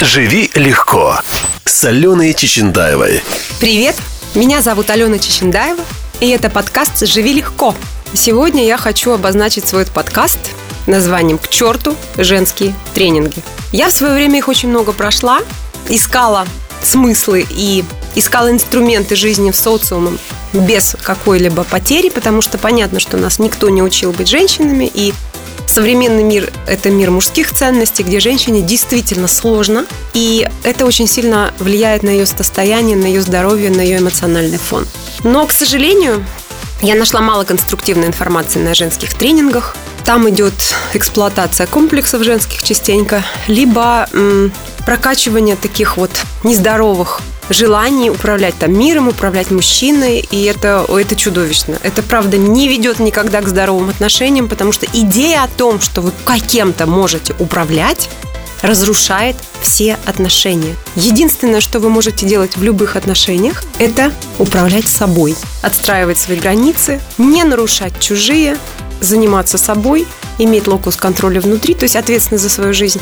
«Живи 0.00 0.48
легко» 0.54 1.18
с 1.64 1.84
Аленой 1.84 2.32
Чечендаевой. 2.32 3.20
Привет, 3.58 3.96
меня 4.36 4.62
зовут 4.62 4.90
Алена 4.90 5.18
Чечендаева, 5.18 5.82
и 6.20 6.28
это 6.28 6.48
подкаст 6.50 7.04
«Живи 7.04 7.32
легко». 7.32 7.74
Сегодня 8.14 8.64
я 8.64 8.76
хочу 8.76 9.10
обозначить 9.10 9.66
свой 9.66 9.86
подкаст 9.86 10.38
названием 10.86 11.36
«К 11.36 11.48
черту 11.48 11.96
женские 12.16 12.76
тренинги». 12.94 13.42
Я 13.72 13.88
в 13.88 13.92
свое 13.92 14.14
время 14.14 14.38
их 14.38 14.46
очень 14.46 14.68
много 14.68 14.92
прошла, 14.92 15.40
искала 15.88 16.46
смыслы 16.80 17.44
и 17.50 17.84
искала 18.14 18.52
инструменты 18.52 19.16
жизни 19.16 19.50
в 19.50 19.56
социуме 19.56 20.16
без 20.52 20.94
какой-либо 21.02 21.64
потери, 21.64 22.08
потому 22.08 22.40
что 22.40 22.56
понятно, 22.56 23.00
что 23.00 23.16
нас 23.16 23.40
никто 23.40 23.68
не 23.68 23.82
учил 23.82 24.12
быть 24.12 24.28
женщинами, 24.28 24.88
и 24.94 25.12
современный 25.68 26.22
мир– 26.22 26.52
это 26.66 26.90
мир 26.90 27.10
мужских 27.10 27.52
ценностей, 27.52 28.02
где 28.02 28.20
женщине 28.20 28.62
действительно 28.62 29.28
сложно, 29.28 29.86
и 30.14 30.48
это 30.64 30.86
очень 30.86 31.06
сильно 31.06 31.52
влияет 31.58 32.02
на 32.02 32.10
ее 32.10 32.26
состояние, 32.26 32.96
на 32.96 33.06
ее 33.06 33.20
здоровье, 33.20 33.70
на 33.70 33.80
ее 33.80 33.98
эмоциональный 33.98 34.58
фон. 34.58 34.86
Но, 35.24 35.46
к 35.46 35.52
сожалению, 35.52 36.24
я 36.80 36.94
нашла 36.94 37.20
мало 37.20 37.44
конструктивной 37.44 38.06
информации 38.06 38.60
на 38.60 38.74
женских 38.74 39.14
тренингах. 39.14 39.76
Там 40.04 40.28
идет 40.30 40.54
эксплуатация 40.94 41.66
комплексов 41.66 42.22
женских 42.22 42.62
частенько, 42.62 43.24
либо 43.46 44.08
м, 44.12 44.52
прокачивание 44.86 45.56
таких 45.56 45.96
вот 45.96 46.10
нездоровых 46.44 47.20
желаний 47.50 48.10
управлять 48.10 48.58
там 48.58 48.78
миром, 48.78 49.08
управлять 49.08 49.50
мужчиной, 49.50 50.26
и 50.30 50.44
это, 50.44 50.86
это 50.88 51.16
чудовищно. 51.16 51.78
Это, 51.82 52.02
правда, 52.02 52.36
не 52.36 52.68
ведет 52.68 52.98
никогда 52.98 53.40
к 53.40 53.48
здоровым 53.48 53.90
отношениям, 53.90 54.48
потому 54.48 54.72
что 54.72 54.86
идея 54.92 55.44
о 55.44 55.48
том, 55.48 55.80
что 55.80 56.00
вы 56.00 56.12
кем-то 56.48 56.86
можете 56.86 57.34
управлять, 57.38 58.08
разрушает 58.62 59.36
все 59.60 59.98
отношения. 60.06 60.74
Единственное, 60.96 61.60
что 61.60 61.78
вы 61.78 61.90
можете 61.90 62.26
делать 62.26 62.56
в 62.56 62.62
любых 62.62 62.96
отношениях, 62.96 63.62
это 63.78 64.12
управлять 64.38 64.88
собой, 64.88 65.36
отстраивать 65.62 66.18
свои 66.18 66.38
границы, 66.38 67.00
не 67.18 67.44
нарушать 67.44 67.98
чужие, 68.00 68.56
заниматься 69.00 69.58
собой, 69.58 70.06
иметь 70.38 70.66
локус 70.66 70.96
контроля 70.96 71.40
внутри, 71.40 71.74
то 71.74 71.84
есть 71.84 71.96
ответственность 71.96 72.42
за 72.42 72.50
свою 72.50 72.74
жизнь, 72.74 73.00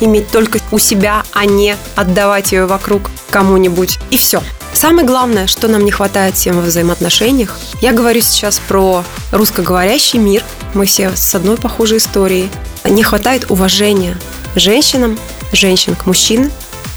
иметь 0.00 0.28
только 0.30 0.58
у 0.70 0.78
себя, 0.78 1.22
а 1.32 1.44
не 1.44 1.76
отдавать 1.96 2.52
ее 2.52 2.66
вокруг 2.66 3.10
кому-нибудь. 3.30 3.98
И 4.10 4.16
все. 4.16 4.42
Самое 4.72 5.06
главное, 5.06 5.46
что 5.46 5.68
нам 5.68 5.84
не 5.84 5.92
хватает 5.92 6.34
всем 6.34 6.56
во 6.56 6.62
взаимоотношениях, 6.62 7.56
я 7.80 7.92
говорю 7.92 8.20
сейчас 8.20 8.60
про 8.68 9.04
русскоговорящий 9.30 10.18
мир. 10.18 10.42
Мы 10.74 10.86
все 10.86 11.12
с 11.14 11.34
одной 11.34 11.56
похожей 11.56 11.98
историей. 11.98 12.50
Не 12.84 13.02
хватает 13.02 13.50
уважения 13.50 14.18
женщинам, 14.56 15.18
женщин 15.52 15.94
к 15.94 16.06
мужчинам 16.06 16.50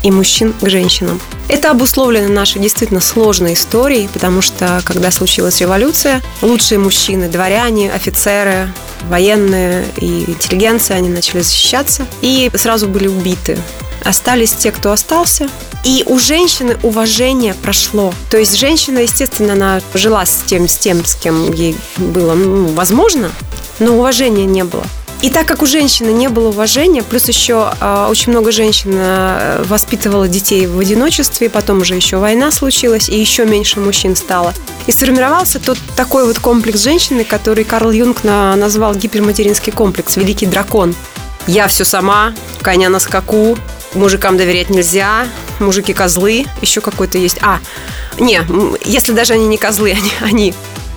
и 0.03 0.11
мужчин 0.11 0.53
к 0.59 0.67
женщинам. 0.67 1.21
Это 1.49 1.71
обусловлено 1.71 2.27
нашей 2.27 2.61
действительно 2.61 2.99
сложной 2.99 3.53
историей, 3.53 4.09
потому 4.11 4.41
что, 4.41 4.81
когда 4.83 5.11
случилась 5.11 5.61
революция, 5.61 6.21
лучшие 6.41 6.77
мужчины, 6.77 7.29
дворяне, 7.29 7.91
офицеры, 7.91 8.71
военные 9.09 9.85
и 9.97 10.29
интеллигенция, 10.29 10.97
они 10.97 11.09
начали 11.09 11.41
защищаться 11.41 12.05
и 12.21 12.51
сразу 12.55 12.87
были 12.87 13.07
убиты. 13.07 13.57
Остались 14.03 14.53
те, 14.53 14.71
кто 14.71 14.91
остался, 14.91 15.49
и 15.83 16.03
у 16.05 16.19
женщины 16.19 16.77
уважение 16.83 17.53
прошло. 17.53 18.13
То 18.29 18.37
есть 18.37 18.55
женщина, 18.57 18.99
естественно, 18.99 19.53
она 19.53 19.81
жила 19.93 20.25
с 20.25 20.43
тем, 20.45 20.67
с 20.67 20.77
тем, 20.77 21.05
с 21.05 21.15
кем 21.15 21.51
ей 21.51 21.75
было 21.97 22.33
ну, 22.33 22.67
возможно, 22.67 23.31
но 23.79 23.95
уважения 23.95 24.45
не 24.45 24.63
было. 24.63 24.83
И 25.21 25.31
так 25.31 25.47
как 25.47 25.63
у 25.63 25.65
женщины 25.65 26.11
не 26.11 26.27
было 26.27 26.49
уважения, 26.49 27.01
плюс 27.01 27.27
еще 27.27 27.73
э, 27.79 28.07
очень 28.07 28.31
много 28.31 28.51
женщин 28.51 28.91
э, 28.93 29.63
воспитывала 29.67 30.27
детей 30.27 30.67
в 30.67 30.77
одиночестве, 30.77 31.49
потом 31.49 31.81
уже 31.81 31.95
еще 31.95 32.17
война 32.17 32.51
случилась, 32.51 33.09
и 33.09 33.19
еще 33.19 33.45
меньше 33.45 33.79
мужчин 33.79 34.15
стало. 34.15 34.53
И 34.85 34.91
сформировался 34.91 35.59
тот 35.59 35.79
такой 35.95 36.25
вот 36.25 36.37
комплекс 36.37 36.81
женщины, 36.81 37.23
который 37.23 37.63
Карл 37.63 37.91
Юнг 37.91 38.23
на, 38.23 38.55
назвал 38.55 38.93
гиперматеринский 38.93 39.71
комплекс, 39.71 40.17
великий 40.17 40.45
дракон. 40.45 40.93
Я 41.47 41.67
все 41.67 41.83
сама, 41.83 42.35
коня 42.61 42.89
на 42.89 42.99
скаку, 42.99 43.57
мужикам 43.95 44.37
доверять 44.37 44.69
нельзя, 44.69 45.27
мужики 45.59 45.93
козлы, 45.93 46.45
еще 46.61 46.79
какой-то 46.79 47.17
есть. 47.17 47.37
А, 47.41 47.59
не, 48.19 48.41
если 48.85 49.13
даже 49.13 49.33
они 49.33 49.47
не 49.47 49.57
козлы, 49.57 49.91
они, 49.97 50.11
они 50.21 50.53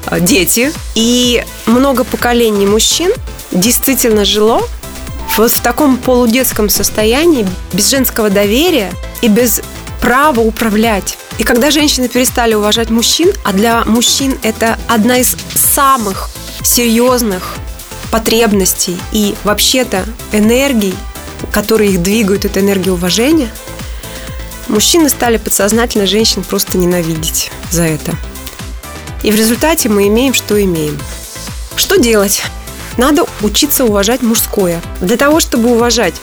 а, 0.06 0.20
дети. 0.20 0.72
И 0.94 1.42
много 1.64 2.04
поколений 2.04 2.66
мужчин 2.66 3.12
действительно 3.50 4.24
жило 4.24 4.62
вот 5.36 5.52
в 5.52 5.60
таком 5.60 5.96
полудетском 5.96 6.68
состоянии, 6.68 7.46
без 7.72 7.88
женского 7.88 8.30
доверия 8.30 8.92
и 9.22 9.28
без 9.28 9.62
права 10.00 10.40
управлять. 10.40 11.18
И 11.38 11.44
когда 11.44 11.70
женщины 11.70 12.08
перестали 12.08 12.54
уважать 12.54 12.90
мужчин, 12.90 13.32
а 13.44 13.52
для 13.52 13.84
мужчин 13.84 14.38
это 14.42 14.78
одна 14.88 15.18
из 15.18 15.36
самых 15.54 16.30
серьезных 16.62 17.54
потребностей 18.10 18.98
и 19.12 19.34
вообще-то 19.44 20.04
энергий, 20.32 20.94
которые 21.52 21.92
их 21.92 22.02
двигают, 22.02 22.44
это 22.44 22.60
энергия 22.60 22.92
уважения, 22.92 23.48
мужчины 24.68 25.08
стали 25.08 25.36
подсознательно 25.36 26.06
женщин 26.06 26.42
просто 26.42 26.76
ненавидеть 26.76 27.50
за 27.70 27.84
это. 27.84 28.12
И 29.22 29.30
в 29.30 29.34
результате 29.34 29.88
мы 29.88 30.08
имеем, 30.08 30.34
что 30.34 30.62
имеем. 30.62 30.98
Что 31.76 31.96
делать? 31.96 32.42
Надо 32.96 33.24
учиться 33.42 33.84
уважать 33.84 34.22
мужское. 34.22 34.80
Для 35.00 35.16
того, 35.16 35.40
чтобы 35.40 35.70
уважать 35.70 36.14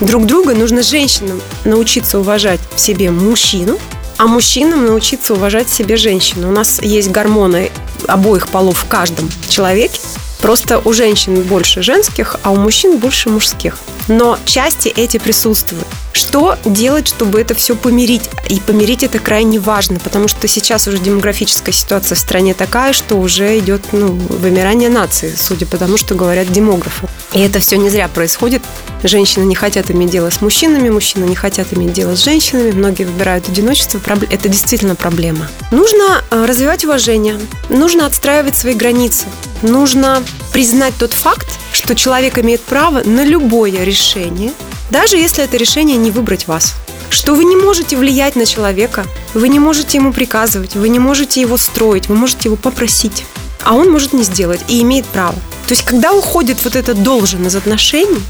друг 0.00 0.26
друга, 0.26 0.54
нужно 0.54 0.82
женщинам 0.82 1.40
научиться 1.64 2.18
уважать 2.18 2.60
в 2.74 2.80
себе 2.80 3.10
мужчину, 3.10 3.78
а 4.16 4.26
мужчинам 4.26 4.86
научиться 4.86 5.34
уважать 5.34 5.68
в 5.68 5.74
себе 5.74 5.96
женщину. 5.96 6.48
У 6.48 6.52
нас 6.52 6.80
есть 6.80 7.10
гормоны 7.10 7.70
обоих 8.06 8.48
полов 8.48 8.78
в 8.78 8.88
каждом 8.88 9.28
человеке. 9.48 10.00
Просто 10.40 10.80
у 10.84 10.92
женщин 10.92 11.42
больше 11.42 11.82
женских, 11.82 12.36
а 12.42 12.50
у 12.50 12.56
мужчин 12.56 12.98
больше 12.98 13.30
мужских. 13.30 13.78
Но 14.08 14.38
части 14.44 14.88
эти 14.88 15.18
присутствуют. 15.18 15.86
Что 16.12 16.58
делать, 16.64 17.08
чтобы 17.08 17.40
это 17.40 17.54
все 17.54 17.74
помирить? 17.74 18.22
И 18.48 18.60
помирить 18.60 19.02
это 19.02 19.18
крайне 19.18 19.58
важно, 19.58 19.98
потому 19.98 20.28
что 20.28 20.46
сейчас 20.46 20.86
уже 20.86 20.98
демографическая 20.98 21.72
ситуация 21.72 22.16
в 22.16 22.18
стране 22.18 22.54
такая, 22.54 22.92
что 22.92 23.16
уже 23.16 23.58
идет 23.58 23.82
ну, 23.92 24.08
вымирание 24.08 24.90
нации, 24.90 25.32
судя 25.36 25.66
по 25.66 25.78
тому, 25.78 25.96
что 25.96 26.14
говорят 26.14 26.52
демографы. 26.52 27.08
И 27.32 27.40
это 27.40 27.60
все 27.60 27.78
не 27.78 27.88
зря 27.88 28.08
происходит. 28.08 28.62
Женщины 29.02 29.44
не 29.44 29.54
хотят 29.54 29.90
иметь 29.90 30.10
дело 30.10 30.28
с 30.28 30.42
мужчинами, 30.42 30.90
мужчины 30.90 31.24
не 31.24 31.34
хотят 31.34 31.72
иметь 31.72 31.92
дело 31.92 32.14
с 32.14 32.22
женщинами, 32.22 32.72
многие 32.72 33.04
выбирают 33.04 33.48
одиночество. 33.48 34.00
Это 34.30 34.48
действительно 34.48 34.94
проблема. 34.94 35.48
Нужно 35.70 36.22
э, 36.30 36.44
развивать 36.44 36.84
уважение, 36.84 37.38
нужно 37.70 38.06
отстраивать 38.06 38.56
свои 38.56 38.74
границы, 38.74 39.24
нужно 39.62 40.22
признать 40.52 40.94
тот 40.98 41.14
факт, 41.14 41.48
что 41.82 41.96
человек 41.96 42.38
имеет 42.38 42.60
право 42.60 43.02
на 43.04 43.24
любое 43.24 43.82
решение, 43.82 44.52
даже 44.90 45.16
если 45.16 45.42
это 45.42 45.56
решение 45.56 45.96
не 45.96 46.12
выбрать 46.12 46.46
вас. 46.46 46.74
Что 47.10 47.34
вы 47.34 47.44
не 47.44 47.56
можете 47.56 47.96
влиять 47.96 48.36
на 48.36 48.46
человека, 48.46 49.04
вы 49.34 49.48
не 49.48 49.58
можете 49.58 49.98
ему 49.98 50.12
приказывать, 50.12 50.76
вы 50.76 50.88
не 50.88 51.00
можете 51.00 51.40
его 51.40 51.56
строить, 51.56 52.08
вы 52.08 52.14
можете 52.14 52.48
его 52.48 52.56
попросить. 52.56 53.24
А 53.64 53.74
он 53.74 53.90
может 53.90 54.12
не 54.12 54.22
сделать 54.22 54.60
и 54.68 54.80
имеет 54.82 55.06
право. 55.06 55.34
То 55.66 55.74
есть, 55.74 55.82
когда 55.84 56.12
уходит 56.12 56.62
вот 56.62 56.76
это 56.76 56.94
должен 56.94 57.44
из 57.46 57.56
отношений, 57.56 58.22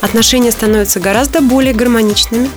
отношения 0.00 0.50
становятся 0.50 0.98
гораздо 0.98 1.42
более 1.42 1.74
гармоничными 1.74 2.50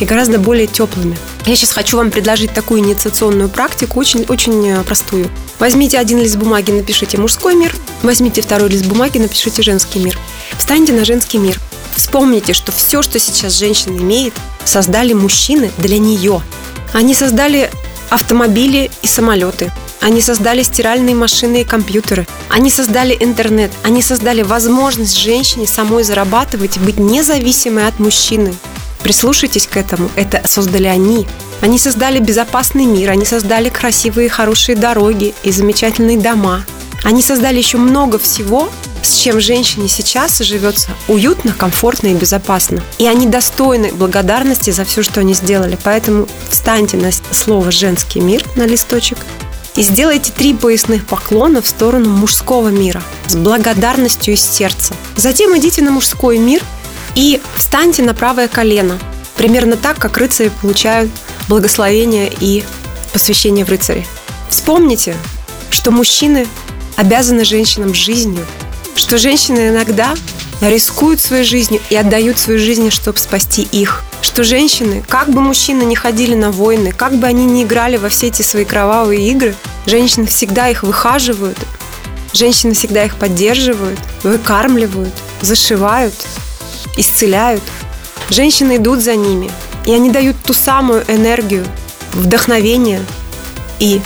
и 0.00 0.04
гораздо 0.04 0.40
более 0.40 0.66
теплыми. 0.66 1.16
Я 1.46 1.54
сейчас 1.54 1.70
хочу 1.70 1.98
вам 1.98 2.10
предложить 2.10 2.52
такую 2.52 2.80
инициационную 2.80 3.48
практику, 3.48 4.00
очень, 4.00 4.24
очень 4.28 4.68
э, 4.68 4.82
простую. 4.82 5.30
Возьмите 5.58 5.98
один 5.98 6.18
лист 6.18 6.36
бумаги, 6.36 6.70
напишите 6.70 7.18
мужской 7.18 7.54
мир, 7.54 7.74
возьмите 8.02 8.42
второй 8.42 8.70
лист 8.70 8.86
бумаги, 8.86 9.18
напишите 9.18 9.62
женский 9.62 9.98
мир. 9.98 10.18
Встаньте 10.56 10.92
на 10.92 11.04
женский 11.04 11.38
мир. 11.38 11.60
Вспомните, 11.96 12.52
что 12.52 12.70
все, 12.70 13.02
что 13.02 13.18
сейчас 13.18 13.54
женщина 13.54 13.96
имеет, 13.96 14.34
создали 14.64 15.12
мужчины 15.14 15.72
для 15.78 15.98
нее. 15.98 16.42
Они 16.92 17.14
создали 17.14 17.70
автомобили 18.08 18.90
и 19.02 19.06
самолеты. 19.06 19.72
Они 20.00 20.20
создали 20.20 20.62
стиральные 20.62 21.16
машины 21.16 21.62
и 21.62 21.64
компьютеры. 21.64 22.26
Они 22.48 22.70
создали 22.70 23.16
интернет. 23.18 23.72
Они 23.82 24.00
создали 24.00 24.42
возможность 24.42 25.16
женщине 25.16 25.66
самой 25.66 26.04
зарабатывать 26.04 26.76
и 26.76 26.80
быть 26.80 26.98
независимой 26.98 27.88
от 27.88 27.98
мужчины. 27.98 28.54
Прислушайтесь 29.02 29.66
к 29.66 29.76
этому. 29.76 30.08
Это 30.14 30.40
создали 30.46 30.86
они. 30.86 31.26
Они 31.60 31.78
создали 31.78 32.18
безопасный 32.20 32.86
мир. 32.86 33.10
Они 33.10 33.24
создали 33.24 33.68
красивые 33.68 34.28
хорошие 34.28 34.76
дороги 34.76 35.34
и 35.42 35.50
замечательные 35.50 36.18
дома. 36.18 36.64
Они 37.04 37.22
создали 37.22 37.58
еще 37.58 37.78
много 37.78 38.18
всего, 38.18 38.70
с 39.02 39.16
чем 39.16 39.40
женщине 39.40 39.88
сейчас 39.88 40.38
живется 40.38 40.90
уютно, 41.06 41.52
комфортно 41.52 42.08
и 42.08 42.14
безопасно. 42.14 42.82
И 42.98 43.06
они 43.06 43.26
достойны 43.26 43.92
благодарности 43.92 44.70
за 44.70 44.84
все, 44.84 45.02
что 45.02 45.20
они 45.20 45.34
сделали. 45.34 45.78
Поэтому 45.82 46.28
встаньте 46.50 46.96
на 46.96 47.10
слово 47.30 47.70
«женский 47.70 48.20
мир» 48.20 48.44
на 48.56 48.66
листочек 48.66 49.18
и 49.76 49.82
сделайте 49.82 50.32
три 50.32 50.54
поясных 50.54 51.06
поклона 51.06 51.62
в 51.62 51.68
сторону 51.68 52.10
мужского 52.10 52.68
мира 52.68 53.02
с 53.28 53.36
благодарностью 53.36 54.34
из 54.34 54.42
сердца. 54.42 54.94
Затем 55.16 55.56
идите 55.56 55.82
на 55.82 55.92
мужской 55.92 56.38
мир 56.38 56.62
и 57.14 57.40
встаньте 57.56 58.02
на 58.02 58.12
правое 58.12 58.48
колено. 58.48 58.98
Примерно 59.36 59.76
так, 59.76 59.98
как 59.98 60.18
рыцари 60.18 60.50
получают 60.60 61.10
благословение 61.48 62.32
и 62.40 62.64
посвящение 63.12 63.64
в 63.64 63.68
рыцари. 63.68 64.06
Вспомните, 64.50 65.16
что 65.70 65.90
мужчины 65.90 66.46
обязаны 66.96 67.44
женщинам 67.44 67.94
жизнью, 67.94 68.44
что 68.94 69.18
женщины 69.18 69.68
иногда 69.68 70.14
рискуют 70.60 71.20
своей 71.20 71.44
жизнью 71.44 71.80
и 71.90 71.96
отдают 71.96 72.38
свою 72.38 72.58
жизнь, 72.58 72.90
чтобы 72.90 73.18
спасти 73.18 73.62
их. 73.62 74.02
Что 74.20 74.42
женщины, 74.42 75.04
как 75.08 75.30
бы 75.30 75.40
мужчины 75.40 75.84
не 75.84 75.94
ходили 75.94 76.34
на 76.34 76.50
войны, 76.50 76.92
как 76.92 77.14
бы 77.14 77.26
они 77.26 77.44
ни 77.46 77.62
играли 77.62 77.96
во 77.96 78.08
все 78.08 78.26
эти 78.28 78.42
свои 78.42 78.64
кровавые 78.64 79.30
игры, 79.30 79.54
женщины 79.86 80.26
всегда 80.26 80.68
их 80.68 80.82
выхаживают, 80.82 81.56
женщины 82.32 82.74
всегда 82.74 83.04
их 83.04 83.14
поддерживают, 83.14 83.98
выкармливают, 84.24 85.14
зашивают, 85.40 86.14
исцеляют. 86.96 87.62
Женщины 88.30 88.76
идут 88.76 89.00
за 89.00 89.14
ними, 89.14 89.50
и 89.88 89.92
они 89.94 90.10
дают 90.10 90.36
ту 90.44 90.52
самую 90.52 91.02
энергию, 91.08 91.64
вдохновение 92.12 93.00
и 93.80 94.02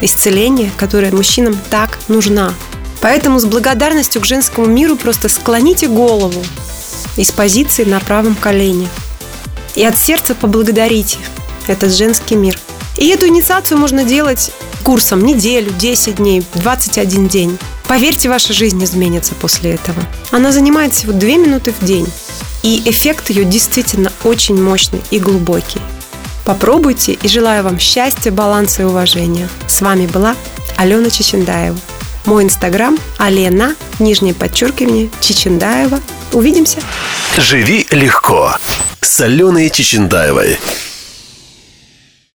исцеление, 0.00 0.70
которое 0.78 1.12
мужчинам 1.12 1.58
так 1.68 1.98
нужна. 2.08 2.54
Поэтому 3.02 3.38
с 3.38 3.44
благодарностью 3.44 4.22
к 4.22 4.24
женскому 4.24 4.66
миру 4.66 4.96
просто 4.96 5.28
склоните 5.28 5.88
голову 5.88 6.42
из 7.18 7.32
позиции 7.32 7.84
на 7.84 8.00
правом 8.00 8.34
колене. 8.34 8.88
И 9.74 9.84
от 9.84 9.98
сердца 9.98 10.34
поблагодарите 10.34 11.18
этот 11.66 11.92
женский 11.92 12.36
мир. 12.36 12.58
И 12.96 13.06
эту 13.08 13.28
инициацию 13.28 13.76
можно 13.76 14.04
делать 14.04 14.52
курсом 14.84 15.22
неделю, 15.22 15.70
10 15.78 16.14
дней, 16.14 16.42
21 16.54 17.28
день. 17.28 17.58
Поверьте, 17.86 18.30
ваша 18.30 18.54
жизнь 18.54 18.82
изменится 18.82 19.34
после 19.34 19.72
этого. 19.72 20.02
Она 20.30 20.50
занимает 20.50 20.94
всего 20.94 21.12
2 21.12 21.28
минуты 21.32 21.74
в 21.78 21.84
день. 21.84 22.06
И 22.62 22.82
эффект 22.84 23.30
ее 23.30 23.44
действительно 23.44 24.12
очень 24.24 24.62
мощный 24.62 25.00
и 25.10 25.18
глубокий. 25.18 25.80
Попробуйте 26.44 27.12
и 27.12 27.28
желаю 27.28 27.64
вам 27.64 27.78
счастья, 27.78 28.30
баланса 28.30 28.82
и 28.82 28.84
уважения. 28.84 29.48
С 29.66 29.80
вами 29.80 30.06
была 30.06 30.36
Алена 30.76 31.10
Чечендаева. 31.10 31.78
Мой 32.26 32.44
инстаграм 32.44 32.98
Алена, 33.18 33.74
нижнее 33.98 34.34
подчеркивание, 34.34 35.10
Чечендаева. 35.20 36.00
Увидимся. 36.32 36.78
Живи 37.36 37.86
легко 37.90 38.54
с 39.00 39.20
Аленой 39.20 39.70
Чечендаевой. 39.70 40.58